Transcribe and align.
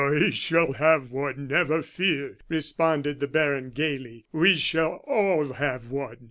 "I 0.03 0.31
shall 0.31 0.71
have 0.71 1.11
one, 1.11 1.45
never 1.49 1.83
fear!" 1.83 2.39
responded 2.49 3.19
the 3.19 3.27
baron, 3.27 3.69
gayly. 3.69 4.25
"We 4.31 4.55
shall 4.55 4.93
all 5.05 5.53
have 5.53 5.91
one." 5.91 6.17